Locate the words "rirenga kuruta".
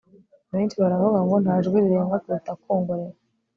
1.83-2.51